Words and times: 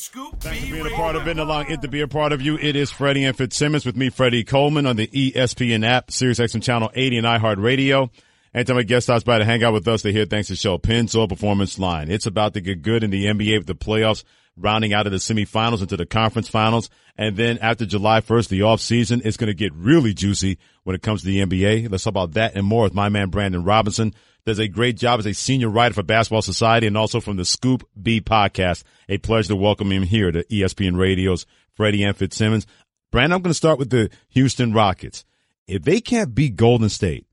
Thanks 0.00 0.64
for 0.64 0.72
being 0.72 0.86
a 0.86 0.90
part 0.96 1.14
of 1.14 1.28
it. 1.28 1.38
Allowing 1.38 1.70
it 1.70 1.82
to 1.82 1.88
be 1.88 2.00
a 2.00 2.08
part 2.08 2.32
of 2.32 2.40
you. 2.40 2.56
It 2.56 2.74
is 2.74 2.90
Freddie 2.90 3.24
and 3.24 3.36
Fitzsimmons 3.36 3.84
with 3.84 3.98
me, 3.98 4.08
Freddie 4.08 4.44
Coleman, 4.44 4.86
on 4.86 4.96
the 4.96 5.06
ESPN 5.08 5.86
app, 5.86 6.10
Sirius 6.10 6.40
XM 6.40 6.62
Channel 6.62 6.90
80 6.94 7.18
and 7.18 7.26
iHeartRadio. 7.26 8.08
Anytime 8.54 8.78
a 8.78 8.84
guest 8.84 9.06
stops 9.06 9.24
by 9.24 9.38
to 9.38 9.44
hang 9.44 9.62
out 9.62 9.74
with 9.74 9.86
us, 9.86 10.00
they 10.00 10.12
hear 10.12 10.24
thanks 10.24 10.48
to 10.48 10.56
Shell 10.56 10.78
Pennzoil 10.78 11.28
Performance 11.28 11.78
Line. 11.78 12.10
It's 12.10 12.24
about 12.24 12.54
to 12.54 12.62
get 12.62 12.80
good 12.80 13.04
in 13.04 13.10
the 13.10 13.26
NBA 13.26 13.58
with 13.58 13.66
the 13.66 13.74
playoffs 13.74 14.24
rounding 14.56 14.94
out 14.94 15.06
of 15.06 15.12
the 15.12 15.18
semifinals 15.18 15.82
into 15.82 15.98
the 15.98 16.06
conference 16.06 16.48
finals. 16.48 16.88
And 17.18 17.36
then 17.36 17.58
after 17.58 17.84
July 17.84 18.22
1st, 18.22 18.48
the 18.48 18.62
off 18.62 18.80
season, 18.80 19.20
it's 19.22 19.36
going 19.36 19.48
to 19.48 19.54
get 19.54 19.74
really 19.74 20.14
juicy 20.14 20.56
when 20.84 20.96
it 20.96 21.02
comes 21.02 21.20
to 21.20 21.26
the 21.26 21.42
NBA. 21.42 21.90
Let's 21.90 22.04
talk 22.04 22.12
about 22.12 22.32
that 22.32 22.56
and 22.56 22.66
more 22.66 22.84
with 22.84 22.94
my 22.94 23.10
man, 23.10 23.28
Brandon 23.28 23.64
Robinson. 23.64 24.14
Does 24.46 24.58
a 24.58 24.68
great 24.68 24.96
job 24.96 25.20
as 25.20 25.26
a 25.26 25.34
senior 25.34 25.68
writer 25.68 25.94
for 25.94 26.02
Basketball 26.02 26.42
Society 26.42 26.86
and 26.86 26.96
also 26.96 27.20
from 27.20 27.36
the 27.36 27.44
Scoop 27.44 27.86
B 28.00 28.20
podcast. 28.20 28.82
A 29.08 29.18
pleasure 29.18 29.48
to 29.48 29.56
welcome 29.56 29.92
him 29.92 30.02
here 30.02 30.32
to 30.32 30.44
ESPN 30.44 30.96
Radio's 30.96 31.46
Freddie 31.74 32.04
and 32.04 32.16
Fitzsimmons. 32.16 32.66
Brandon, 33.10 33.36
I'm 33.36 33.42
going 33.42 33.50
to 33.50 33.54
start 33.54 33.78
with 33.78 33.90
the 33.90 34.10
Houston 34.30 34.72
Rockets. 34.72 35.24
If 35.66 35.82
they 35.82 36.00
can't 36.00 36.34
beat 36.34 36.56
Golden 36.56 36.88
State 36.88 37.26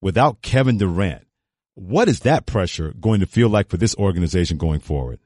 without 0.00 0.42
Kevin 0.42 0.78
Durant, 0.78 1.26
what 1.74 2.08
is 2.08 2.20
that 2.20 2.46
pressure 2.46 2.94
going 3.00 3.20
to 3.20 3.26
feel 3.26 3.48
like 3.48 3.68
for 3.68 3.76
this 3.76 3.96
organization 3.96 4.58
going 4.58 4.80
forward? 4.80 5.18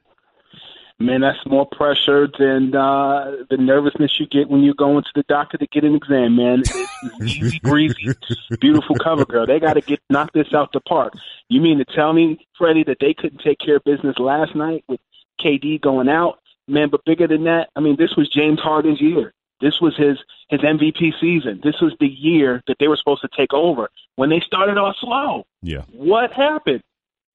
Man, 0.97 1.21
that's 1.21 1.45
more 1.45 1.65
pressure 1.65 2.29
than 2.39 2.73
uh, 2.73 3.43
the 3.49 3.57
nervousness 3.57 4.17
you 4.17 4.27
get 4.27 4.49
when 4.49 4.61
you 4.61 4.73
go 4.73 4.97
into 4.97 5.09
the 5.13 5.23
doctor 5.27 5.57
to 5.57 5.67
get 5.67 5.83
an 5.83 5.93
exam, 5.93 6.37
man. 6.37 6.61
It's, 6.61 7.21
easy 7.21 7.59
breezy, 7.63 8.13
beautiful 8.61 8.95
cover 8.95 9.25
girl. 9.25 9.45
They 9.45 9.59
got 9.59 9.73
to 9.73 9.81
get 9.81 9.99
knock 10.09 10.31
this 10.31 10.53
out 10.53 10.71
the 10.71 10.79
park. 10.79 11.13
You 11.49 11.59
mean 11.59 11.79
to 11.79 11.85
tell 11.85 12.13
me, 12.13 12.47
Freddie, 12.57 12.85
that 12.85 12.97
they 13.01 13.13
couldn't 13.13 13.39
take 13.41 13.59
care 13.59 13.75
of 13.75 13.83
business 13.83 14.17
last 14.19 14.55
night 14.55 14.85
with 14.87 15.01
KD 15.41 15.81
going 15.81 16.07
out? 16.07 16.39
Man, 16.69 16.89
but 16.89 17.03
bigger 17.05 17.27
than 17.27 17.43
that, 17.43 17.69
I 17.75 17.81
mean, 17.81 17.97
this 17.97 18.15
was 18.15 18.29
James 18.29 18.59
Harden's 18.61 19.01
year. 19.01 19.33
This 19.61 19.79
was 19.81 19.95
his 19.97 20.17
his 20.49 20.61
MVP 20.61 21.13
season. 21.19 21.59
This 21.63 21.79
was 21.81 21.93
the 21.99 22.07
year 22.07 22.61
that 22.67 22.77
they 22.79 22.87
were 22.87 22.97
supposed 22.97 23.21
to 23.21 23.29
take 23.35 23.53
over. 23.53 23.89
When 24.15 24.29
they 24.29 24.39
started 24.39 24.77
off 24.77 24.95
slow, 25.01 25.45
Yeah. 25.61 25.81
what 25.91 26.31
happened? 26.31 26.81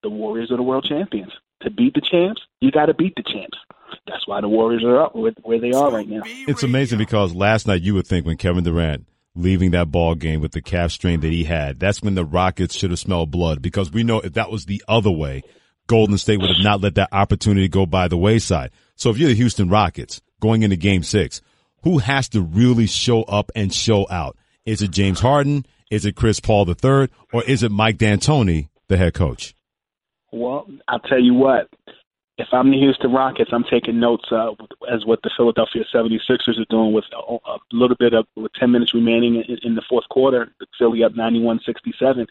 The 0.03 0.09
Warriors 0.11 0.51
are 0.51 0.57
the 0.57 0.63
world 0.63 0.85
champions. 0.85 1.33
To 1.63 1.71
beat 1.71 1.95
the 1.95 2.01
champs, 2.01 2.43
you 2.61 2.71
got 2.71 2.87
to 2.87 2.95
beat 2.95 3.15
the 3.17 3.23
champs. 3.23 3.59
That's 4.07 4.27
why 4.27 4.41
the 4.41 4.49
Warriors 4.49 4.85
are 4.85 5.03
up 5.03 5.15
where, 5.15 5.33
where 5.43 5.61
they 5.61 5.73
are 5.73 5.91
right 5.91 6.09
now. 6.09 6.23
It's 6.25 6.63
amazing 6.63 6.99
because 6.99 7.35
last 7.35 7.67
night 7.67 7.83
you 7.83 7.95
would 7.95 8.07
think 8.07 8.27
when 8.27 8.37
Kevin 8.37 8.65
Durant 8.65 9.07
leaving 9.35 9.71
that 9.73 9.91
ball 9.91 10.15
game 10.15 10.41
with 10.41 10.53
the 10.53 10.63
calf 10.63 10.91
strain 10.91 11.21
that 11.21 11.33
he 11.33 11.45
had, 11.45 11.79
that's 11.79 12.03
when 12.03 12.15
the 12.15 12.25
Rockets 12.25 12.75
should 12.75 12.91
have 12.91 12.99
smelled 12.99 13.31
blood 13.31 13.63
because 13.63 13.91
we 13.91 14.03
know 14.03 14.21
if 14.21 14.35
that 14.35 14.51
was 14.51 14.67
the 14.67 14.83
other 14.89 15.11
way, 15.11 15.43
Golden 15.87 16.19
State 16.19 16.41
would 16.41 16.51
have 16.55 16.65
not 16.65 16.81
let 16.81 16.95
that 16.95 17.09
opportunity 17.13 17.69
go 17.69 17.85
by 17.87 18.09
the 18.09 18.17
wayside. 18.17 18.71
So 18.97 19.11
if 19.11 19.19
you're 19.19 19.29
the 19.29 19.35
Houston 19.35 19.69
Rockets 19.69 20.21
going 20.41 20.63
into 20.63 20.77
game 20.77 21.03
six, 21.03 21.43
who 21.83 21.99
has 21.99 22.29
to 22.31 22.41
really 22.41 22.87
show 22.87 23.23
up 23.25 23.51
and 23.55 23.73
show 23.73 24.07
out? 24.11 24.37
Is 24.65 24.83
it 24.83 24.91
James 24.91 25.21
Harden? 25.21 25.67
Is 25.91 26.05
it 26.05 26.17
Chris 26.17 26.39
Paul 26.39 26.69
III? 26.69 27.09
Or 27.33 27.43
is 27.45 27.63
it 27.63 27.73
Mike 27.73 27.99
D'Antoni, 27.99 28.69
the 28.89 28.97
head 28.97 29.15
coach? 29.15 29.55
Well, 30.33 30.67
I'll 30.89 31.01
tell 31.01 31.21
you 31.21 31.35
what. 31.35 31.69
If 32.39 32.49
I'm 32.53 32.71
the 32.71 32.79
Houston 32.79 33.13
Rockets, 33.13 33.51
I'm 33.53 33.65
taking 33.65 34.01
notes 34.01 34.25
uh, 34.33 34.53
as 34.91 35.05
what 35.05 35.21
the 35.23 35.31
Philadelphia 35.37 35.83
76ers 35.93 36.59
are 36.59 36.65
doing 36.71 36.93
with 36.93 37.05
a, 37.13 37.35
a 37.35 37.59
little 37.71 37.97
bit 37.99 38.15
of 38.15 38.27
with 38.35 38.53
10 38.55 38.71
minutes 38.71 38.95
remaining 38.95 39.45
in, 39.47 39.59
in 39.63 39.75
the 39.75 39.83
fourth 39.89 40.09
quarter. 40.09 40.51
Philly 40.79 41.05
up 41.05 41.13
91-67. 41.13 42.27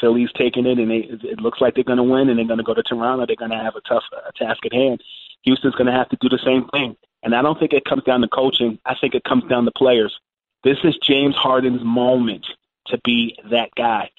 Philly's 0.00 0.30
taking 0.36 0.66
it, 0.66 0.78
and 0.78 0.90
they, 0.90 1.08
it 1.28 1.40
looks 1.40 1.60
like 1.60 1.74
they're 1.74 1.84
going 1.84 1.98
to 1.98 2.04
win, 2.04 2.28
and 2.28 2.38
they're 2.38 2.46
going 2.46 2.58
to 2.58 2.64
go 2.64 2.74
to 2.74 2.82
Toronto. 2.82 3.26
They're 3.26 3.36
going 3.36 3.50
to 3.50 3.56
have 3.56 3.74
a 3.74 3.80
tough 3.88 4.04
uh, 4.16 4.30
task 4.36 4.64
at 4.66 4.72
hand. 4.72 5.02
Houston's 5.42 5.74
going 5.74 5.86
to 5.86 5.92
have 5.92 6.08
to 6.10 6.18
do 6.20 6.28
the 6.28 6.40
same 6.44 6.68
thing. 6.68 6.96
And 7.22 7.34
I 7.34 7.42
don't 7.42 7.58
think 7.58 7.72
it 7.72 7.84
comes 7.84 8.04
down 8.04 8.20
to 8.20 8.28
coaching. 8.28 8.78
I 8.84 8.94
think 9.00 9.14
it 9.14 9.24
comes 9.24 9.44
down 9.48 9.64
to 9.64 9.72
players. 9.72 10.14
This 10.62 10.78
is 10.84 10.96
James 11.02 11.34
Harden's 11.34 11.82
moment 11.82 12.46
to 12.86 12.98
be 13.04 13.36
that 13.50 13.70
guy. 13.76 14.10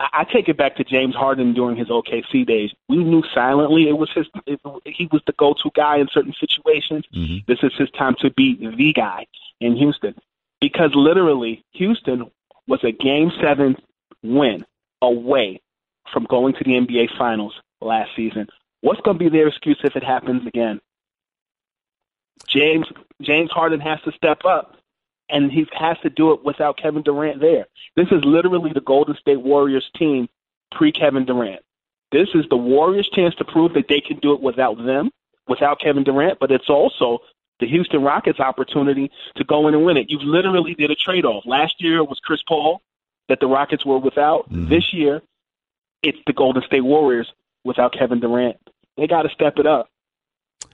I 0.00 0.24
take 0.24 0.48
it 0.48 0.56
back 0.56 0.76
to 0.76 0.84
James 0.84 1.14
Harden 1.14 1.54
during 1.54 1.76
his 1.76 1.88
OKC 1.88 2.46
days. 2.46 2.70
We 2.88 2.98
knew 2.98 3.22
silently 3.34 3.88
it 3.88 3.98
was 3.98 4.10
his. 4.14 4.26
It, 4.46 4.60
he 4.84 5.08
was 5.10 5.22
the 5.26 5.32
go-to 5.32 5.70
guy 5.74 5.98
in 5.98 6.08
certain 6.12 6.34
situations. 6.38 7.04
Mm-hmm. 7.14 7.38
This 7.46 7.58
is 7.62 7.72
his 7.78 7.90
time 7.90 8.14
to 8.20 8.30
be 8.30 8.56
the 8.56 8.92
guy 8.92 9.26
in 9.60 9.76
Houston, 9.76 10.14
because 10.60 10.90
literally 10.94 11.64
Houston 11.72 12.30
was 12.66 12.82
a 12.84 12.92
Game 12.92 13.30
Seven 13.40 13.76
win 14.22 14.64
away 15.02 15.60
from 16.12 16.24
going 16.24 16.54
to 16.54 16.64
the 16.64 16.72
NBA 16.72 17.16
Finals 17.18 17.54
last 17.80 18.10
season. 18.16 18.48
What's 18.80 19.00
going 19.00 19.18
to 19.18 19.24
be 19.24 19.30
their 19.30 19.48
excuse 19.48 19.78
if 19.84 19.96
it 19.96 20.04
happens 20.04 20.46
again? 20.46 20.80
James 22.48 22.86
James 23.22 23.50
Harden 23.50 23.80
has 23.80 24.00
to 24.02 24.12
step 24.12 24.44
up, 24.44 24.76
and 25.28 25.50
he 25.50 25.66
has 25.72 25.96
to 26.02 26.10
do 26.10 26.32
it 26.32 26.44
without 26.44 26.78
Kevin 26.78 27.02
Durant 27.02 27.40
there. 27.40 27.66
This 27.96 28.08
is 28.10 28.24
literally 28.24 28.72
the 28.72 28.80
Golden 28.80 29.16
State 29.16 29.40
Warriors 29.40 29.88
team 29.96 30.28
pre 30.70 30.92
Kevin 30.92 31.24
Durant. 31.24 31.62
This 32.12 32.28
is 32.34 32.44
the 32.48 32.56
Warriors' 32.56 33.08
chance 33.08 33.34
to 33.36 33.44
prove 33.44 33.74
that 33.74 33.88
they 33.88 34.00
can 34.00 34.18
do 34.18 34.32
it 34.32 34.40
without 34.40 34.76
them, 34.84 35.10
without 35.48 35.80
Kevin 35.80 36.04
Durant, 36.04 36.38
but 36.38 36.52
it's 36.52 36.70
also 36.70 37.18
the 37.58 37.66
Houston 37.66 38.02
Rockets' 38.02 38.38
opportunity 38.38 39.10
to 39.36 39.44
go 39.44 39.66
in 39.66 39.74
and 39.74 39.84
win 39.84 39.96
it. 39.96 40.10
You've 40.10 40.22
literally 40.22 40.74
did 40.74 40.90
a 40.90 40.94
trade 40.94 41.24
off. 41.24 41.44
Last 41.46 41.82
year 41.82 41.98
it 41.98 42.08
was 42.08 42.20
Chris 42.22 42.42
Paul 42.46 42.82
that 43.28 43.40
the 43.40 43.46
Rockets 43.46 43.84
were 43.84 43.98
without. 43.98 44.48
Mm-hmm. 44.50 44.68
This 44.68 44.92
year, 44.92 45.22
it's 46.02 46.18
the 46.26 46.32
Golden 46.32 46.62
State 46.62 46.82
Warriors 46.82 47.32
without 47.64 47.92
Kevin 47.92 48.20
Durant. 48.20 48.56
They 48.96 49.06
got 49.06 49.22
to 49.22 49.30
step 49.30 49.58
it 49.58 49.66
up. 49.66 49.88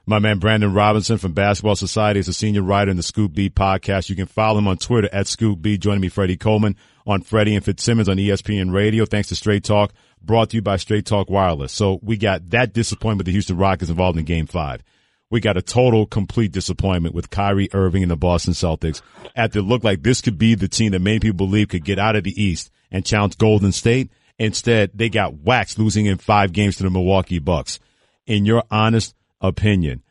My 0.04 0.18
man 0.18 0.38
Brandon 0.38 0.74
Robinson 0.74 1.16
from 1.18 1.32
Basketball 1.32 1.76
Society 1.76 2.18
is 2.18 2.26
a 2.26 2.32
senior 2.32 2.62
writer 2.62 2.90
in 2.90 2.96
the 2.96 3.04
Scoop 3.04 3.34
B 3.34 3.48
podcast. 3.48 4.10
You 4.10 4.16
can 4.16 4.26
follow 4.26 4.58
him 4.58 4.66
on 4.66 4.76
Twitter 4.76 5.08
at 5.12 5.28
Scoop 5.28 5.62
B. 5.62 5.78
Joining 5.78 6.00
me, 6.00 6.08
Freddie 6.08 6.36
Coleman 6.36 6.74
on 7.06 7.22
Freddie 7.22 7.54
and 7.54 7.64
Fitzsimmons 7.64 8.08
on 8.08 8.16
ESPN 8.16 8.72
Radio. 8.72 9.04
Thanks 9.04 9.28
to 9.28 9.36
Straight 9.36 9.62
Talk, 9.62 9.92
brought 10.20 10.50
to 10.50 10.56
you 10.56 10.62
by 10.62 10.76
Straight 10.76 11.06
Talk 11.06 11.30
Wireless. 11.30 11.70
So 11.70 12.00
we 12.02 12.16
got 12.16 12.50
that 12.50 12.72
disappointment 12.72 13.18
with 13.18 13.26
the 13.26 13.32
Houston 13.32 13.56
Rockets 13.56 13.90
involved 13.90 14.18
in 14.18 14.24
Game 14.24 14.46
Five. 14.46 14.82
We 15.30 15.38
got 15.40 15.56
a 15.56 15.62
total, 15.62 16.04
complete 16.06 16.50
disappointment 16.50 17.14
with 17.14 17.30
Kyrie 17.30 17.70
Irving 17.72 18.02
and 18.02 18.10
the 18.10 18.16
Boston 18.16 18.54
Celtics. 18.54 19.02
After 19.36 19.60
it 19.60 19.62
looked 19.62 19.84
like 19.84 20.02
this 20.02 20.20
could 20.20 20.36
be 20.36 20.56
the 20.56 20.68
team 20.68 20.90
that 20.92 20.98
many 20.98 21.20
people 21.20 21.46
believe 21.46 21.68
could 21.68 21.84
get 21.84 22.00
out 22.00 22.16
of 22.16 22.24
the 22.24 22.42
East 22.42 22.72
and 22.90 23.06
challenge 23.06 23.38
Golden 23.38 23.70
State. 23.70 24.10
Instead, 24.36 24.90
they 24.94 25.08
got 25.08 25.34
waxed, 25.34 25.78
losing 25.78 26.06
in 26.06 26.18
five 26.18 26.52
games 26.52 26.76
to 26.76 26.82
the 26.82 26.90
Milwaukee 26.90 27.38
Bucks. 27.38 27.78
in 28.26 28.44
your 28.44 28.64
honest 28.70 29.14
opinion, 29.42 30.02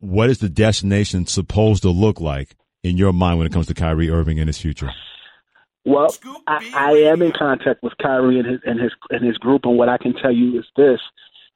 what 0.00 0.30
is 0.30 0.38
the 0.38 0.48
destination 0.48 1.26
supposed 1.26 1.82
to 1.82 1.90
look 1.90 2.20
like 2.20 2.56
in 2.82 2.96
your 2.96 3.12
mind 3.12 3.38
when 3.38 3.46
it 3.46 3.52
comes 3.52 3.66
to 3.68 3.74
Kyrie 3.74 4.10
Irving 4.10 4.40
and 4.40 4.48
his 4.48 4.58
future? 4.58 4.90
Well, 5.84 6.14
I, 6.46 6.70
I 6.74 6.90
am 7.10 7.22
in 7.22 7.32
contact 7.32 7.82
with 7.82 7.92
Kyrie 7.98 8.38
and 8.38 8.48
his 8.48 8.60
and 8.64 8.80
his 8.80 8.92
and 9.10 9.24
his 9.24 9.36
group, 9.38 9.62
and 9.64 9.76
what 9.76 9.88
I 9.88 9.98
can 9.98 10.14
tell 10.14 10.32
you 10.32 10.58
is 10.58 10.64
this: 10.76 11.00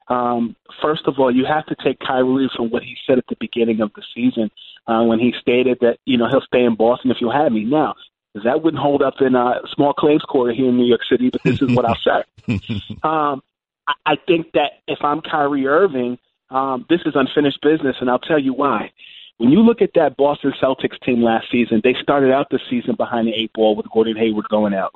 um, 0.09 0.55
first 0.81 1.03
of 1.07 1.15
all, 1.17 1.33
you 1.33 1.45
have 1.45 1.65
to 1.67 1.75
take 1.83 1.99
Kyrie 1.99 2.49
from 2.55 2.69
what 2.69 2.83
he 2.83 2.95
said 3.05 3.17
at 3.17 3.25
the 3.29 3.37
beginning 3.39 3.79
of 3.81 3.91
the 3.95 4.03
season 4.13 4.51
uh, 4.87 5.03
when 5.03 5.19
he 5.19 5.33
stated 5.39 5.77
that 5.81 5.99
you 6.05 6.17
know 6.17 6.27
he'll 6.29 6.41
stay 6.41 6.63
in 6.63 6.75
Boston 6.75 7.11
if 7.11 7.17
you'll 7.21 7.31
have 7.31 7.53
me. 7.53 7.63
Now, 7.63 7.95
that 8.43 8.61
wouldn't 8.61 8.81
hold 8.81 9.01
up 9.01 9.15
in 9.21 9.35
a 9.35 9.61
small 9.73 9.93
claims 9.93 10.23
court 10.23 10.55
here 10.55 10.69
in 10.69 10.77
New 10.77 10.85
York 10.85 11.01
City, 11.09 11.29
but 11.29 11.41
this 11.43 11.61
is 11.61 11.73
what 11.73 11.85
I'll 11.85 11.97
say. 12.03 12.23
Um, 13.03 13.43
I, 13.87 13.93
I 14.05 14.15
think 14.25 14.53
that 14.53 14.79
if 14.87 14.99
I'm 15.01 15.19
Kyrie 15.19 15.67
Irving, 15.67 16.17
um, 16.49 16.85
this 16.89 17.01
is 17.05 17.13
unfinished 17.15 17.61
business, 17.61 17.95
and 17.99 18.09
I'll 18.09 18.19
tell 18.19 18.39
you 18.39 18.53
why. 18.53 18.91
When 19.37 19.49
you 19.51 19.59
look 19.59 19.81
at 19.81 19.91
that 19.95 20.17
Boston 20.17 20.53
Celtics 20.61 20.99
team 21.01 21.21
last 21.21 21.47
season, 21.51 21.81
they 21.83 21.95
started 22.01 22.31
out 22.31 22.49
the 22.49 22.59
season 22.69 22.95
behind 22.95 23.27
the 23.27 23.33
eight 23.33 23.53
ball 23.53 23.75
with 23.75 23.85
Gordon 23.93 24.17
Hayward 24.17 24.47
going 24.49 24.73
out. 24.73 24.93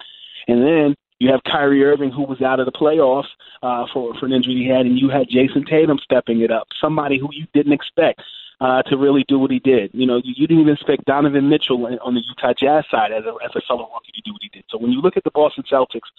And 0.47 0.63
then 0.63 0.95
you 1.19 1.31
have 1.31 1.43
Kyrie 1.43 1.83
Irving, 1.83 2.11
who 2.11 2.23
was 2.23 2.41
out 2.41 2.59
of 2.59 2.65
the 2.65 2.71
playoffs 2.71 3.29
uh, 3.61 3.85
for, 3.93 4.15
for 4.15 4.25
an 4.25 4.33
injury 4.33 4.55
he 4.55 4.67
had, 4.67 4.87
and 4.87 4.97
you 4.97 5.09
had 5.09 5.29
Jayson 5.29 5.65
Tatum 5.69 5.99
stepping 6.03 6.41
it 6.41 6.49
up, 6.49 6.67
somebody 6.81 7.19
who 7.19 7.29
you 7.31 7.45
didn't 7.53 7.73
expect 7.73 8.21
uh, 8.59 8.81
to 8.83 8.97
really 8.97 9.23
do 9.27 9.37
what 9.37 9.51
he 9.51 9.59
did. 9.59 9.91
You 9.93 10.07
know, 10.07 10.17
you, 10.17 10.33
you 10.35 10.47
didn't 10.47 10.61
even 10.61 10.73
expect 10.73 11.05
Donovan 11.05 11.49
Mitchell 11.49 11.85
on 12.03 12.15
the 12.15 12.21
Utah 12.21 12.53
Jazz 12.57 12.85
side 12.89 13.11
as 13.11 13.25
a, 13.25 13.33
as 13.45 13.51
a 13.55 13.61
fellow 13.67 13.89
rookie 13.93 14.13
to 14.13 14.21
do 14.21 14.33
what 14.33 14.41
he 14.41 14.49
did. 14.49 14.65
So 14.69 14.79
when 14.79 14.91
you 14.91 15.01
look 15.01 15.17
at 15.17 15.23
the 15.23 15.31
Boston 15.31 15.63
Celtics, 15.71 16.09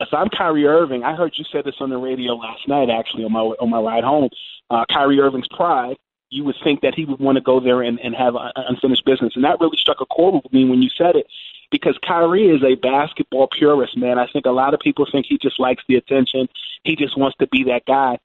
if 0.00 0.08
I'm 0.12 0.28
Kyrie 0.28 0.66
Irving, 0.66 1.04
I 1.04 1.14
heard 1.14 1.34
you 1.36 1.44
said 1.50 1.64
this 1.64 1.76
on 1.80 1.90
the 1.90 1.98
radio 1.98 2.34
last 2.34 2.68
night, 2.68 2.90
actually 2.90 3.24
on 3.24 3.32
my 3.32 3.40
on 3.40 3.70
my 3.70 3.80
ride 3.80 4.04
home. 4.04 4.30
Uh, 4.70 4.84
Kyrie 4.90 5.20
Irving's 5.20 5.48
pride 5.48 5.96
you 6.30 6.44
would 6.44 6.56
think 6.62 6.80
that 6.80 6.94
he 6.94 7.04
would 7.04 7.20
want 7.20 7.36
to 7.36 7.42
go 7.42 7.60
there 7.60 7.82
and, 7.82 8.00
and 8.00 8.14
have 8.14 8.34
a, 8.34 8.52
unfinished 8.56 9.04
business. 9.04 9.32
And 9.36 9.44
that 9.44 9.60
really 9.60 9.76
struck 9.76 10.00
a 10.00 10.06
chord 10.06 10.42
with 10.42 10.52
me 10.52 10.68
when 10.68 10.82
you 10.82 10.90
said 10.96 11.16
it, 11.16 11.26
because 11.70 11.98
Kyrie 12.06 12.48
is 12.48 12.62
a 12.62 12.74
basketball 12.76 13.48
purist, 13.48 13.96
man. 13.96 14.18
I 14.18 14.26
think 14.32 14.46
a 14.46 14.50
lot 14.50 14.74
of 14.74 14.80
people 14.80 15.06
think 15.10 15.26
he 15.26 15.38
just 15.38 15.60
likes 15.60 15.82
the 15.88 15.96
attention. 15.96 16.48
He 16.84 16.96
just 16.96 17.16
wants 17.16 17.36
to 17.38 17.46
be 17.46 17.64
that 17.64 17.84
guy. 17.86 18.18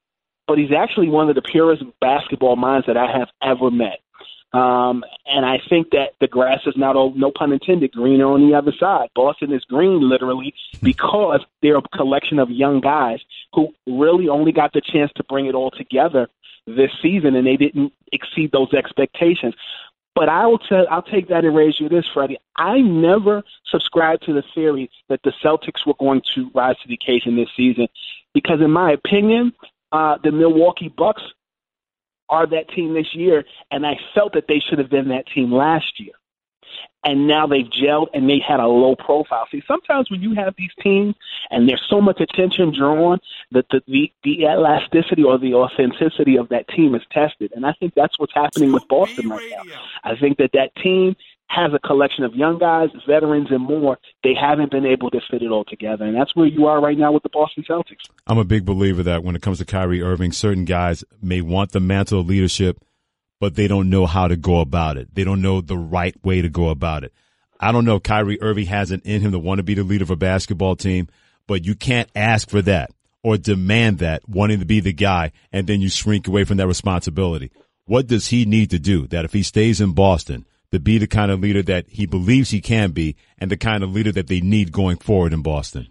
But 0.48 0.58
he's 0.58 0.72
actually 0.72 1.08
one 1.08 1.28
of 1.28 1.36
the 1.36 1.42
purest 1.42 1.84
basketball 2.00 2.56
minds 2.56 2.86
that 2.86 2.96
I 2.96 3.06
have 3.06 3.28
ever 3.42 3.70
met. 3.70 4.00
Um, 4.52 5.02
and 5.26 5.46
I 5.46 5.60
think 5.70 5.90
that 5.90 6.10
the 6.20 6.26
grass 6.26 6.60
is 6.66 6.74
not, 6.76 6.94
all, 6.94 7.14
no 7.14 7.30
pun 7.30 7.52
intended, 7.52 7.92
greener 7.92 8.26
on 8.26 8.46
the 8.46 8.54
other 8.54 8.72
side. 8.78 9.08
Boston 9.14 9.52
is 9.52 9.64
green 9.64 10.06
literally 10.06 10.52
because 10.82 11.40
they're 11.62 11.78
a 11.78 11.96
collection 11.96 12.38
of 12.38 12.50
young 12.50 12.80
guys 12.80 13.20
who 13.54 13.68
really 13.86 14.28
only 14.28 14.52
got 14.52 14.74
the 14.74 14.82
chance 14.82 15.10
to 15.16 15.24
bring 15.24 15.46
it 15.46 15.54
all 15.54 15.70
together 15.70 16.28
this 16.66 16.90
season, 17.00 17.34
and 17.34 17.46
they 17.46 17.56
didn't 17.56 17.92
exceed 18.12 18.52
those 18.52 18.72
expectations. 18.74 19.54
But 20.14 20.28
I 20.28 20.46
will 20.46 20.58
tell, 20.58 20.86
I'll 20.90 21.02
take 21.02 21.28
that 21.28 21.46
and 21.46 21.56
raise 21.56 21.80
you 21.80 21.88
this, 21.88 22.04
Freddie. 22.12 22.38
I 22.56 22.80
never 22.82 23.42
subscribed 23.70 24.24
to 24.26 24.34
the 24.34 24.42
theory 24.54 24.90
that 25.08 25.20
the 25.24 25.32
Celtics 25.42 25.86
were 25.86 25.94
going 25.98 26.20
to 26.34 26.50
rise 26.54 26.76
to 26.82 26.88
the 26.88 26.98
occasion 27.02 27.36
this 27.36 27.48
season, 27.56 27.88
because 28.34 28.60
in 28.60 28.70
my 28.70 28.92
opinion, 28.92 29.54
uh, 29.92 30.18
the 30.22 30.30
Milwaukee 30.30 30.92
Bucks 30.94 31.22
are 32.32 32.46
that 32.46 32.68
team 32.70 32.94
this 32.94 33.14
year, 33.14 33.44
and 33.70 33.86
I 33.86 33.94
felt 34.14 34.32
that 34.32 34.48
they 34.48 34.58
should 34.58 34.78
have 34.78 34.90
been 34.90 35.08
that 35.08 35.26
team 35.32 35.52
last 35.52 36.00
year 36.00 36.14
and 37.04 37.26
now 37.26 37.46
they've 37.46 37.66
gelled 37.66 38.08
and 38.14 38.28
they 38.28 38.38
had 38.46 38.60
a 38.60 38.66
low 38.66 38.94
profile. 38.94 39.46
See, 39.50 39.62
sometimes 39.66 40.10
when 40.10 40.22
you 40.22 40.34
have 40.34 40.54
these 40.56 40.70
teams 40.80 41.14
and 41.50 41.68
there's 41.68 41.82
so 41.88 42.00
much 42.00 42.20
attention 42.20 42.72
drawn 42.76 43.18
that 43.50 43.66
the, 43.70 43.82
the, 43.86 44.12
the 44.22 44.44
elasticity 44.44 45.24
or 45.24 45.38
the 45.38 45.54
authenticity 45.54 46.36
of 46.36 46.48
that 46.50 46.68
team 46.68 46.94
is 46.94 47.02
tested. 47.10 47.52
And 47.54 47.66
I 47.66 47.72
think 47.78 47.94
that's 47.94 48.18
what's 48.18 48.34
happening 48.34 48.72
with 48.72 48.86
Boston 48.88 49.28
right 49.30 49.50
now. 49.50 49.62
I 50.04 50.16
think 50.16 50.38
that 50.38 50.50
that 50.52 50.74
team 50.76 51.16
has 51.54 51.72
a 51.74 51.86
collection 51.86 52.24
of 52.24 52.34
young 52.34 52.58
guys, 52.58 52.88
veterans, 53.06 53.48
and 53.50 53.62
more. 53.62 53.98
They 54.24 54.34
haven't 54.40 54.70
been 54.70 54.86
able 54.86 55.10
to 55.10 55.20
fit 55.30 55.42
it 55.42 55.50
all 55.50 55.64
together. 55.64 56.04
And 56.04 56.16
that's 56.16 56.34
where 56.34 56.46
you 56.46 56.66
are 56.66 56.80
right 56.80 56.96
now 56.96 57.12
with 57.12 57.22
the 57.22 57.28
Boston 57.28 57.64
Celtics. 57.68 58.08
I'm 58.26 58.38
a 58.38 58.44
big 58.44 58.64
believer 58.64 59.02
that 59.02 59.22
when 59.22 59.36
it 59.36 59.42
comes 59.42 59.58
to 59.58 59.64
Kyrie 59.64 60.02
Irving, 60.02 60.32
certain 60.32 60.64
guys 60.64 61.04
may 61.20 61.40
want 61.40 61.72
the 61.72 61.80
mantle 61.80 62.20
of 62.20 62.26
leadership– 62.26 62.78
but 63.42 63.56
they 63.56 63.66
don't 63.66 63.90
know 63.90 64.06
how 64.06 64.28
to 64.28 64.36
go 64.36 64.60
about 64.60 64.96
it. 64.96 65.12
They 65.16 65.24
don't 65.24 65.42
know 65.42 65.60
the 65.60 65.76
right 65.76 66.14
way 66.24 66.42
to 66.42 66.48
go 66.48 66.68
about 66.68 67.02
it. 67.02 67.12
I 67.58 67.72
don't 67.72 67.84
know. 67.84 67.96
if 67.96 68.04
Kyrie 68.04 68.40
Irving 68.40 68.66
has 68.66 68.92
it 68.92 69.04
in 69.04 69.20
him 69.20 69.32
to 69.32 69.38
want 69.40 69.58
to 69.58 69.64
be 69.64 69.74
the 69.74 69.82
leader 69.82 70.04
of 70.04 70.12
a 70.12 70.16
basketball 70.16 70.76
team, 70.76 71.08
but 71.48 71.64
you 71.64 71.74
can't 71.74 72.08
ask 72.14 72.48
for 72.48 72.62
that 72.62 72.92
or 73.24 73.36
demand 73.36 73.98
that 73.98 74.28
wanting 74.28 74.60
to 74.60 74.64
be 74.64 74.78
the 74.78 74.92
guy 74.92 75.32
and 75.50 75.66
then 75.66 75.80
you 75.80 75.88
shrink 75.88 76.28
away 76.28 76.44
from 76.44 76.58
that 76.58 76.68
responsibility. 76.68 77.50
What 77.84 78.06
does 78.06 78.28
he 78.28 78.44
need 78.44 78.70
to 78.70 78.78
do 78.78 79.08
that 79.08 79.24
if 79.24 79.32
he 79.32 79.42
stays 79.42 79.80
in 79.80 79.90
Boston 79.90 80.46
to 80.72 80.80
be 80.80 80.98
the 80.98 81.06
kind 81.06 81.30
of 81.30 81.40
leader 81.40 81.62
that 81.62 81.86
he 81.88 82.06
believes 82.06 82.50
he 82.50 82.60
can 82.60 82.90
be 82.90 83.16
and 83.38 83.50
the 83.50 83.56
kind 83.56 83.82
of 83.82 83.92
leader 83.92 84.12
that 84.12 84.26
they 84.26 84.40
need 84.40 84.72
going 84.72 84.96
forward 84.96 85.32
in 85.32 85.42
Boston? 85.42 85.86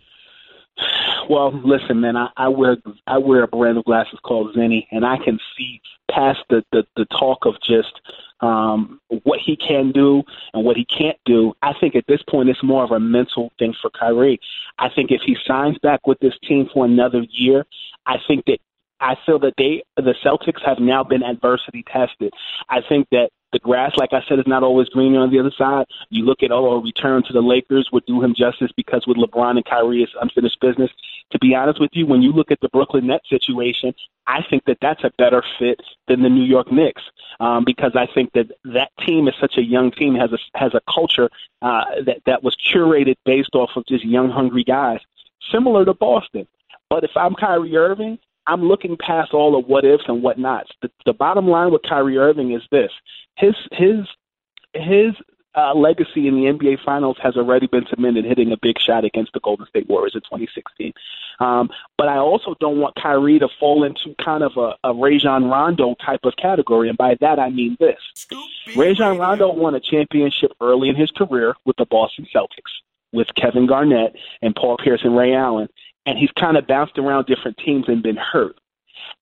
Well, 1.29 1.51
listen, 1.63 2.01
man, 2.01 2.17
I, 2.17 2.29
I 2.35 2.47
wear 2.49 2.77
I 3.07 3.17
wear 3.19 3.43
a 3.43 3.47
brand 3.47 3.77
of 3.77 3.85
glasses 3.85 4.19
called 4.21 4.53
Zenni, 4.53 4.87
and 4.91 5.05
I 5.05 5.17
can 5.17 5.39
see 5.57 5.81
past 6.09 6.39
the 6.49 6.63
the, 6.71 6.83
the 6.97 7.05
talk 7.05 7.45
of 7.45 7.55
just 7.61 8.01
um, 8.41 8.99
what 9.23 9.39
he 9.39 9.55
can 9.55 9.91
do 9.91 10.23
and 10.53 10.65
what 10.65 10.75
he 10.75 10.85
can't 10.85 11.17
do. 11.25 11.53
I 11.61 11.73
think 11.79 11.95
at 11.95 12.05
this 12.07 12.21
point 12.27 12.49
it's 12.49 12.63
more 12.63 12.83
of 12.83 12.91
a 12.91 12.99
mental 12.99 13.53
thing 13.59 13.73
for 13.81 13.89
Kyrie. 13.91 14.39
I 14.77 14.89
think 14.89 15.11
if 15.11 15.21
he 15.25 15.37
signs 15.47 15.77
back 15.77 16.05
with 16.05 16.19
this 16.19 16.33
team 16.43 16.67
for 16.73 16.85
another 16.85 17.23
year, 17.29 17.65
I 18.05 18.17
think 18.27 18.45
that 18.47 18.59
I 18.99 19.15
feel 19.25 19.39
that 19.39 19.53
they 19.57 19.83
the 19.95 20.15
Celtics 20.25 20.65
have 20.65 20.79
now 20.79 21.03
been 21.03 21.23
adversity 21.23 21.83
tested. 21.83 22.33
I 22.69 22.81
think 22.81 23.07
that 23.11 23.29
the 23.51 23.59
grass, 23.59 23.91
like 23.97 24.13
I 24.13 24.21
said, 24.27 24.39
is 24.39 24.47
not 24.47 24.63
always 24.63 24.89
greener 24.89 25.19
on 25.19 25.31
the 25.31 25.39
other 25.39 25.51
side. 25.57 25.85
You 26.09 26.25
look 26.25 26.43
at 26.43 26.51
oh, 26.51 26.71
a 26.71 26.81
return 26.81 27.23
to 27.23 27.33
the 27.33 27.41
Lakers 27.41 27.89
would 27.91 28.05
do 28.05 28.23
him 28.23 28.33
justice 28.35 28.71
because 28.75 29.05
with 29.05 29.17
LeBron 29.17 29.57
and 29.57 29.65
Kyrie, 29.65 30.03
it's 30.03 30.13
unfinished 30.21 30.59
business. 30.61 30.91
To 31.31 31.39
be 31.39 31.55
honest 31.55 31.79
with 31.79 31.91
you, 31.93 32.05
when 32.05 32.21
you 32.21 32.31
look 32.31 32.51
at 32.51 32.59
the 32.61 32.69
Brooklyn 32.69 33.07
Nets 33.07 33.29
situation, 33.29 33.93
I 34.27 34.41
think 34.49 34.65
that 34.65 34.77
that's 34.81 35.03
a 35.03 35.11
better 35.17 35.43
fit 35.59 35.81
than 36.07 36.23
the 36.23 36.29
New 36.29 36.43
York 36.43 36.71
Knicks 36.71 37.01
um, 37.39 37.63
because 37.65 37.93
I 37.95 38.07
think 38.13 38.31
that 38.33 38.51
that 38.65 38.91
team 39.05 39.27
is 39.27 39.33
such 39.39 39.57
a 39.57 39.63
young 39.63 39.91
team 39.91 40.15
has 40.15 40.31
a 40.31 40.37
has 40.57 40.73
a 40.73 40.81
culture 40.91 41.29
uh, 41.61 41.85
that 42.05 42.21
that 42.25 42.43
was 42.43 42.55
curated 42.55 43.15
based 43.25 43.55
off 43.55 43.71
of 43.75 43.85
just 43.85 44.05
young, 44.05 44.29
hungry 44.29 44.63
guys, 44.63 44.99
similar 45.51 45.85
to 45.85 45.93
Boston. 45.93 46.47
But 46.89 47.03
if 47.03 47.11
I'm 47.15 47.35
Kyrie 47.35 47.75
Irving, 47.75 48.19
I'm 48.47 48.63
looking 48.63 48.97
past 48.97 49.33
all 49.33 49.51
the 49.51 49.59
what 49.59 49.85
ifs 49.85 50.03
and 50.07 50.23
what 50.23 50.39
nots. 50.39 50.71
The, 50.81 50.89
the 51.05 51.13
bottom 51.13 51.47
line 51.47 51.71
with 51.71 51.83
Kyrie 51.87 52.17
Irving 52.17 52.53
is 52.53 52.63
this: 52.71 52.91
his 53.37 53.55
his 53.71 54.07
his 54.73 55.13
uh, 55.55 55.73
legacy 55.73 56.27
in 56.27 56.35
the 56.35 56.45
NBA 56.45 56.77
Finals 56.83 57.17
has 57.21 57.35
already 57.35 57.67
been 57.67 57.85
cemented, 57.89 58.25
hitting 58.25 58.51
a 58.51 58.57
big 58.61 58.79
shot 58.79 59.03
against 59.03 59.33
the 59.33 59.39
Golden 59.41 59.65
State 59.67 59.89
Warriors 59.89 60.13
in 60.15 60.21
2016. 60.21 60.93
Um, 61.39 61.69
but 61.97 62.07
I 62.07 62.17
also 62.17 62.55
don't 62.59 62.79
want 62.79 62.95
Kyrie 62.95 63.39
to 63.39 63.49
fall 63.59 63.83
into 63.83 64.15
kind 64.23 64.43
of 64.43 64.53
a, 64.57 64.75
a 64.87 64.93
Rajon 64.93 65.49
Rondo 65.49 65.95
type 66.05 66.21
of 66.23 66.35
category, 66.37 66.89
and 66.89 66.97
by 66.97 67.15
that 67.21 67.39
I 67.39 67.49
mean 67.49 67.77
this: 67.79 67.99
Rajon 68.75 69.17
Rondo 69.17 69.51
won 69.53 69.75
a 69.75 69.79
championship 69.79 70.51
early 70.61 70.89
in 70.89 70.95
his 70.95 71.11
career 71.11 71.55
with 71.65 71.77
the 71.77 71.85
Boston 71.85 72.27
Celtics, 72.33 72.71
with 73.11 73.27
Kevin 73.35 73.67
Garnett 73.67 74.15
and 74.41 74.55
Paul 74.55 74.77
Pierce 74.77 75.01
and 75.03 75.17
Ray 75.17 75.33
Allen, 75.33 75.67
and 76.05 76.17
he's 76.17 76.31
kind 76.31 76.57
of 76.57 76.67
bounced 76.67 76.97
around 76.97 77.25
different 77.25 77.57
teams 77.57 77.85
and 77.87 78.03
been 78.03 78.17
hurt. 78.17 78.57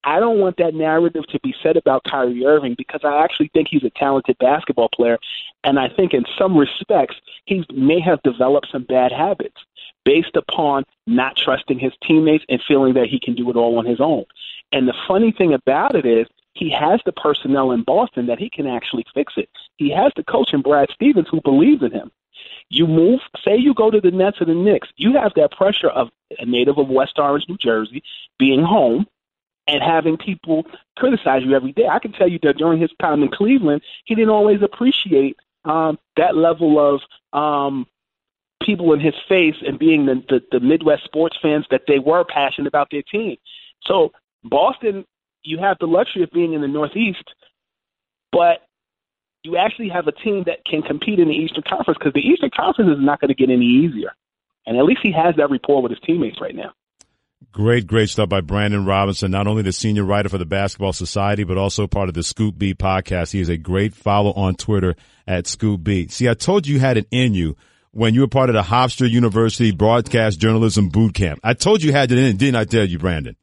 I 0.04 0.20
don't 0.20 0.40
want 0.40 0.58
that 0.58 0.74
narrative 0.74 1.26
to 1.28 1.40
be 1.42 1.54
said 1.62 1.78
about 1.78 2.04
Kyrie 2.04 2.46
Irving 2.46 2.76
because 2.78 3.02
I 3.04 3.24
actually 3.24 3.50
think 3.54 3.68
he's 3.70 3.84
a 3.84 3.90
talented 3.92 4.38
basketball 4.40 4.90
player. 4.94 5.18
And 5.64 5.80
I 5.80 5.90
think 5.90 6.14
in 6.14 6.26
some 6.38 6.58
respects, 6.58 7.16
he 7.46 7.66
may 7.74 8.00
have 8.00 8.22
developed 8.24 8.68
some 8.72 8.84
bad 8.84 9.12
habits 9.12 9.58
based 10.06 10.36
upon 10.36 10.86
not 11.06 11.36
trusting 11.36 11.80
his 11.80 11.94
teammates 12.06 12.46
and 12.50 12.62
feeling 12.68 12.94
that 12.94 13.08
he 13.08 13.20
can 13.20 13.36
do 13.36 13.50
it 13.50 13.56
all 13.56 13.78
on 13.78 13.86
his 13.86 14.00
own. 14.00 14.26
And 14.72 14.88
the 14.88 14.94
funny 15.08 15.32
thing 15.32 15.54
about 15.54 15.96
it 15.96 16.06
is, 16.06 16.28
he 16.54 16.70
has 16.72 17.00
the 17.06 17.14
personnel 17.14 17.72
in 17.72 17.84
Boston 17.84 18.26
that 18.26 18.40
he 18.40 18.50
can 18.50 18.68
actually 18.68 19.06
fix 19.14 19.34
it. 19.38 19.50
He 19.78 19.92
has 19.92 20.12
the 20.16 20.24
coach 20.24 20.54
in 20.54 20.62
Brad 20.62 20.90
Stevens 20.94 21.28
who 21.30 21.42
believes 21.42 21.82
in 21.84 21.92
him. 21.92 22.12
You 22.70 22.88
move, 22.88 23.20
say 23.44 23.58
you 23.58 23.74
go 23.74 23.90
to 23.90 24.00
the 24.00 24.12
Nets 24.12 24.42
or 24.42 24.46
the 24.46 24.54
Knicks, 24.54 24.90
you 24.96 25.14
have 25.14 25.34
that 25.36 25.52
pressure 25.52 25.90
of 25.90 26.10
a 26.38 26.46
native 26.46 26.78
of 26.78 26.88
West 26.88 27.18
Orange, 27.18 27.46
New 27.48 27.58
Jersey, 27.58 28.04
being 28.38 28.64
home 28.64 29.08
and 29.68 29.84
having 29.84 30.18
people 30.18 30.66
criticize 30.98 31.44
you 31.44 31.56
every 31.56 31.72
day. 31.72 31.88
I 31.88 32.00
can 32.00 32.12
tell 32.12 32.28
you 32.28 32.40
that 32.44 32.58
during 32.58 32.80
his 32.80 32.92
time 33.00 33.22
in 33.24 33.30
Cleveland, 33.30 33.82
he 34.06 34.16
didn't 34.16 34.30
always 34.30 34.62
appreciate 34.62 35.38
um, 35.66 36.00
that 36.18 36.36
level 36.36 36.80
of 36.80 37.02
um, 37.40 37.86
people 38.64 38.94
in 38.94 39.00
his 39.00 39.14
face 39.28 39.56
and 39.66 39.78
being 39.78 40.06
the, 40.06 40.24
the, 40.28 40.42
the 40.52 40.60
Midwest 40.60 41.04
sports 41.06 41.38
fans 41.42 41.66
that 41.72 41.84
they 41.88 42.00
were 42.00 42.24
passionate 42.24 42.68
about 42.68 42.90
their 42.92 43.04
team. 43.04 43.38
So 43.86 44.12
Boston, 44.44 45.06
you 45.44 45.58
have 45.60 45.78
the 45.80 45.88
luxury 45.88 46.24
of 46.24 46.32
being 46.32 46.54
in 46.54 46.62
the 46.62 46.68
Northeast, 46.68 47.24
but 48.32 48.62
you 49.44 49.58
actually 49.58 49.90
have 49.90 50.08
a 50.08 50.12
team 50.12 50.44
that 50.46 50.66
can 50.66 50.82
compete 50.82 51.20
in 51.20 51.28
the 51.28 51.34
Eastern 51.34 51.64
Conference 51.68 51.98
because 51.98 52.14
the 52.14 52.22
Eastern 52.22 52.50
Conference 52.56 52.92
is 52.92 53.04
not 53.04 53.22
going 53.22 53.30
to 53.30 53.36
get 53.36 53.50
any 53.50 53.66
easier. 53.66 54.12
And 54.66 54.78
at 54.78 54.86
least 54.86 55.00
he 55.02 55.12
has 55.12 55.36
that 55.38 55.50
rapport 55.50 55.82
with 55.82 55.92
his 55.92 56.00
teammates 56.06 56.42
right 56.42 56.56
now. 56.56 56.72
Great, 57.52 57.88
great 57.88 58.10
stuff 58.10 58.30
by 58.30 58.42
Brandon 58.42 58.86
Robinson, 58.86 59.32
not 59.32 59.48
only 59.48 59.64
the 59.64 59.72
senior 59.72 60.04
writer 60.04 60.30
for 60.30 60.38
the 60.38 60.46
Basketball 60.46 60.94
Society, 60.94 61.46
but 61.46 61.58
also 61.58 61.88
part 61.88 62.10
of 62.10 62.14
the 62.14 62.22
Scoop 62.22 62.58
B 62.58 62.76
podcast. 62.76 63.32
He 63.32 63.40
is 63.40 63.50
a 63.50 63.58
great 63.58 63.96
follow 63.96 64.34
on 64.34 64.56
Twitter 64.56 64.96
at 65.26 65.48
Scoop 65.48 65.84
B. 65.84 66.08
See, 66.10 66.28
I 66.28 66.34
told 66.34 66.68
you 66.68 66.76
you 66.76 66.80
had 66.82 66.98
it 66.98 67.08
in 67.10 67.34
you 67.34 67.56
when 67.92 68.14
you 68.14 68.22
were 68.22 68.28
part 68.28 68.50
of 68.50 68.56
the 68.56 68.62
Hofstra 68.62 69.10
University 69.10 69.72
Broadcast 69.72 70.40
Journalism 70.40 70.90
Boot 70.90 71.14
Camp. 71.16 71.40
I 71.42 71.54
told 71.54 71.82
you 71.82 71.88
you 71.88 71.94
had 71.94 72.12
it 72.12 72.20
in, 72.20 72.38
didn't 72.38 72.58
I 72.58 72.66
tell 72.66 72.86
you, 72.86 73.00
Brandon? 73.00 73.36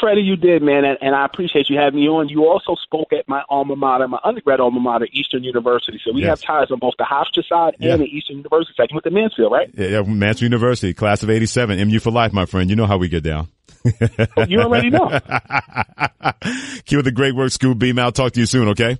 Freddie, 0.00 0.22
you 0.22 0.36
did, 0.36 0.62
man, 0.62 0.84
and, 0.84 0.98
and 1.00 1.14
I 1.14 1.24
appreciate 1.24 1.70
you 1.70 1.78
having 1.78 2.00
me 2.00 2.08
on. 2.08 2.28
You 2.28 2.46
also 2.48 2.74
spoke 2.82 3.12
at 3.12 3.26
my 3.28 3.42
alma 3.48 3.76
mater, 3.76 4.06
my 4.08 4.18
undergrad 4.22 4.60
alma 4.60 4.80
mater, 4.80 5.06
Eastern 5.12 5.42
University. 5.44 6.00
So 6.04 6.12
we 6.12 6.22
Yes. 6.22 6.28
have 6.28 6.42
ties 6.42 6.70
on 6.70 6.78
both 6.78 6.94
the 6.98 7.04
Hofstra 7.04 7.46
side 7.48 7.76
Yeah. 7.78 7.92
and 7.94 8.02
the 8.02 8.06
Eastern 8.06 8.36
University 8.38 8.74
side. 8.76 8.88
You 8.90 8.94
went 8.96 9.04
to 9.04 9.10
Mansfield, 9.10 9.52
right? 9.52 9.70
Yeah, 9.74 9.86
yeah, 9.88 10.02
Mansfield 10.02 10.52
University, 10.52 10.92
class 10.94 11.22
of 11.22 11.30
87, 11.30 11.78
MU 11.88 11.98
for 11.98 12.10
life, 12.10 12.32
my 12.32 12.46
friend. 12.46 12.68
You 12.70 12.76
know 12.76 12.86
how 12.86 12.98
we 12.98 13.08
get 13.08 13.22
down. 13.22 13.48
Oh, 14.36 14.44
you 14.48 14.60
already 14.60 14.90
know. 14.90 15.08
Keep 16.84 16.96
with 16.96 17.04
the 17.04 17.12
great 17.14 17.34
work, 17.34 17.50
Scoop 17.52 17.78
B. 17.78 17.92
Man, 17.92 18.04
I'll 18.04 18.12
talk 18.12 18.32
to 18.32 18.40
you 18.40 18.46
soon, 18.46 18.68
okay? 18.68 18.98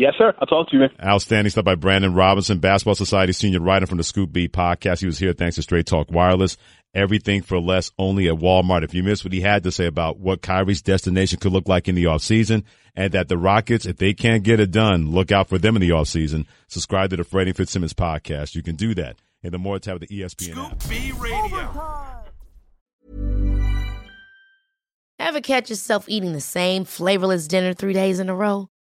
Yes, 0.00 0.14
sir. 0.16 0.34
I'll 0.38 0.46
talk 0.46 0.68
to 0.70 0.76
you, 0.76 0.80
man. 0.80 0.90
Outstanding 1.04 1.50
stuff 1.50 1.64
by 1.64 1.74
Brandon 1.74 2.14
Robinson, 2.14 2.58
Basketball 2.58 2.94
Society 2.94 3.32
senior 3.32 3.60
writer 3.60 3.86
from 3.86 3.98
the 3.98 4.04
Scoop 4.04 4.32
B 4.32 4.48
podcast. 4.48 5.00
He 5.00 5.06
was 5.06 5.18
here 5.18 5.32
thanks 5.32 5.56
to 5.56 5.62
Straight 5.62 5.86
Talk 5.86 6.10
Wireless. 6.10 6.56
Everything 6.92 7.42
for 7.42 7.60
less 7.60 7.92
only 7.98 8.26
at 8.28 8.34
Walmart. 8.34 8.82
If 8.82 8.94
you 8.94 9.02
missed 9.04 9.24
what 9.24 9.32
he 9.32 9.40
had 9.40 9.62
to 9.62 9.70
say 9.70 9.86
about 9.86 10.18
what 10.18 10.42
Kyrie's 10.42 10.82
destination 10.82 11.38
could 11.38 11.52
look 11.52 11.68
like 11.68 11.86
in 11.86 11.94
the 11.94 12.04
offseason 12.04 12.64
and 12.96 13.12
that 13.12 13.28
the 13.28 13.38
Rockets, 13.38 13.86
if 13.86 13.98
they 13.98 14.12
can't 14.12 14.42
get 14.42 14.58
it 14.58 14.72
done, 14.72 15.12
look 15.12 15.30
out 15.30 15.48
for 15.48 15.58
them 15.58 15.76
in 15.76 15.80
the 15.80 15.90
offseason. 15.90 16.46
Subscribe 16.66 17.10
to 17.10 17.16
the 17.16 17.24
Freddie 17.24 17.52
Fitzsimmons 17.52 17.94
podcast. 17.94 18.56
You 18.56 18.62
can 18.62 18.74
do 18.74 18.94
that 18.96 19.16
in 19.42 19.52
the 19.52 19.58
more 19.58 19.78
tab 19.78 19.96
of 19.96 20.00
the 20.00 20.08
ESPN 20.08 20.56
app. 20.56 20.88
B 20.88 21.12
Radio. 21.12 21.70
Ever 25.20 25.40
catch 25.42 25.70
yourself 25.70 26.08
eating 26.08 26.32
the 26.32 26.40
same 26.40 26.84
flavorless 26.84 27.46
dinner 27.46 27.74
three 27.74 27.92
days 27.92 28.18
in 28.18 28.28
a 28.28 28.34
row? 28.34 28.68